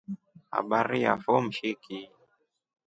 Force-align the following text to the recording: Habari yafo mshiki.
Habari 0.53 0.97
yafo 1.05 1.33
mshiki. 1.45 1.97